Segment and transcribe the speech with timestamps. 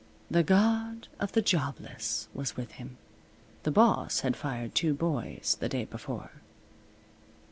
[0.31, 2.97] The God of the Jobless was with him.
[3.61, 6.31] The boss had fired two boys the day before.